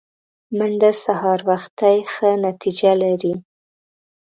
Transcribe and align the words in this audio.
منډه 0.57 0.91
سهار 1.03 1.39
وختي 1.49 1.97
ښه 2.13 2.29
نتیجه 2.45 2.91
لري 3.03 3.33